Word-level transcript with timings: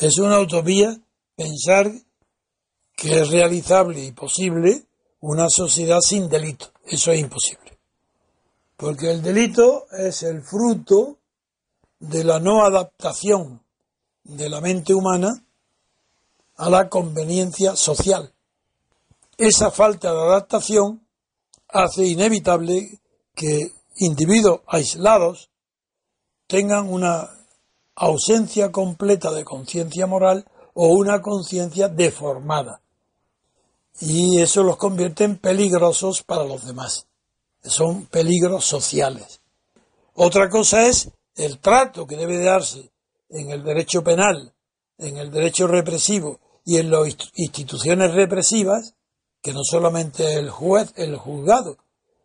Es 0.00 0.16
una 0.16 0.40
utopía 0.40 0.98
pensar 1.36 1.92
que 2.96 3.20
es 3.20 3.28
realizable 3.28 4.02
y 4.02 4.12
posible 4.12 4.86
una 5.20 5.50
sociedad 5.50 6.00
sin 6.00 6.26
delito. 6.30 6.72
Eso 6.86 7.12
es 7.12 7.20
imposible. 7.20 7.78
Porque 8.78 9.10
el 9.10 9.20
delito 9.20 9.84
es 9.90 10.22
el 10.22 10.42
fruto 10.42 11.18
de 11.98 12.24
la 12.24 12.40
no 12.40 12.64
adaptación 12.64 13.62
de 14.24 14.48
la 14.48 14.62
mente 14.62 14.94
humana 14.94 15.44
a 16.56 16.70
la 16.70 16.88
conveniencia 16.88 17.76
social. 17.76 18.32
Esa 19.36 19.70
falta 19.70 20.14
de 20.14 20.18
adaptación 20.18 21.06
hace 21.68 22.06
inevitable 22.06 23.00
que 23.34 23.70
individuos 23.96 24.62
aislados 24.66 25.50
tengan 26.46 26.88
una 26.88 27.39
ausencia 28.00 28.72
completa 28.72 29.30
de 29.30 29.44
conciencia 29.44 30.06
moral 30.06 30.46
o 30.72 30.88
una 30.88 31.20
conciencia 31.20 31.88
deformada. 31.88 32.80
Y 34.00 34.40
eso 34.40 34.62
los 34.62 34.78
convierte 34.78 35.24
en 35.24 35.36
peligrosos 35.36 36.22
para 36.22 36.44
los 36.44 36.66
demás. 36.66 37.06
Son 37.62 38.06
peligros 38.06 38.64
sociales. 38.64 39.42
Otra 40.14 40.48
cosa 40.48 40.86
es 40.86 41.10
el 41.36 41.58
trato 41.58 42.06
que 42.06 42.16
debe 42.16 42.42
darse 42.42 42.90
en 43.28 43.50
el 43.50 43.62
derecho 43.62 44.02
penal, 44.02 44.54
en 44.96 45.18
el 45.18 45.30
derecho 45.30 45.66
represivo 45.66 46.40
y 46.64 46.78
en 46.78 46.90
las 46.90 47.06
instituciones 47.34 48.14
represivas, 48.14 48.94
que 49.42 49.52
no 49.52 49.60
solamente 49.62 50.34
el 50.34 50.48
juez, 50.48 50.90
el 50.96 51.16
juzgado, 51.16 51.76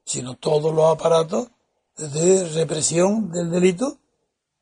sino 0.06 0.36
todos 0.36 0.74
los 0.74 0.90
aparatos 0.90 1.50
de 1.98 2.48
represión 2.54 3.30
del 3.30 3.52
delito, 3.52 3.98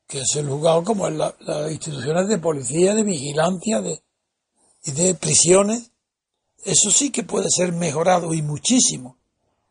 que 0.06 0.20
es 0.20 0.36
el 0.36 0.48
juzgado 0.48 0.84
como 0.84 1.08
en 1.08 1.18
las 1.18 1.34
instituciones 1.70 2.28
de 2.28 2.38
policía, 2.38 2.94
de 2.94 3.02
vigilancia 3.02 3.80
de, 3.80 4.02
y 4.84 4.92
de 4.92 5.14
prisiones. 5.14 5.90
Eso 6.64 6.90
sí 6.90 7.10
que 7.10 7.24
puede 7.24 7.48
ser 7.50 7.72
mejorado 7.72 8.32
y 8.32 8.42
muchísimo, 8.42 9.16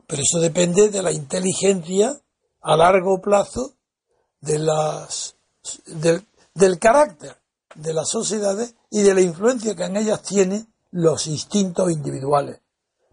pero 0.07 0.21
eso 0.21 0.39
depende 0.39 0.89
de 0.89 1.01
la 1.01 1.11
inteligencia 1.11 2.19
a 2.61 2.77
largo 2.77 3.21
plazo 3.21 3.73
de 4.41 4.59
las, 4.59 5.35
del, 5.85 6.79
carácter 6.79 7.37
de 7.75 7.93
las 7.93 8.09
sociedades 8.09 8.75
y 8.89 9.01
de 9.01 9.13
la 9.13 9.21
influencia 9.21 9.75
que 9.75 9.85
en 9.85 9.97
ellas 9.97 10.21
tienen 10.21 10.67
los 10.91 11.27
instintos 11.27 11.91
individuales. 11.91 12.59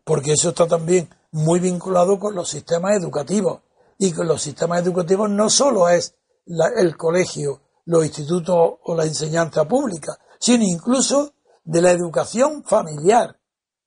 Porque 0.04 0.32
eso 0.32 0.50
está 0.50 0.66
también 0.66 1.08
muy 1.32 1.60
vinculado 1.60 2.18
con 2.18 2.34
los 2.34 2.48
sistemas 2.48 2.96
educativos. 2.96 3.60
Y 3.98 4.12
con 4.12 4.26
los 4.26 4.42
sistemas 4.42 4.80
educativos 4.82 5.30
no 5.30 5.48
solo 5.48 5.88
es 5.88 6.14
el 6.46 6.96
colegio, 6.96 7.62
los 7.86 8.04
institutos 8.04 8.78
o 8.84 8.94
la 8.94 9.04
enseñanza 9.04 9.66
pública, 9.66 10.18
sino 10.38 10.64
incluso 10.64 11.32
de 11.64 11.82
la 11.82 11.90
educación 11.90 12.64
familiar. 12.64 13.38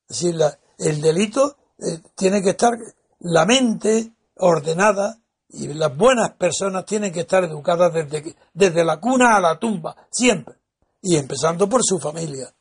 Es 0.08 0.22
decir, 0.22 0.40
el 0.78 1.02
delito 1.02 1.56
eh, 1.80 2.00
tiene 2.16 2.42
que 2.42 2.52
estar 2.52 2.74
la 3.20 3.46
mente 3.46 4.14
ordenada 4.38 5.18
y 5.50 5.68
las 5.68 5.96
buenas 5.96 6.32
personas 6.32 6.86
tienen 6.86 7.12
que 7.14 7.22
estar 7.22 7.44
educadas 7.44 7.94
desde, 7.94 8.36
desde 8.54 8.84
la 8.84 9.00
cuna 9.00 9.36
a 9.36 9.42
la 9.42 9.60
tumba, 9.60 9.96
siempre. 10.10 10.56
Y 11.02 11.16
empezando 11.16 11.68
por 11.68 11.82
su 11.84 12.00
familia. 12.00 12.54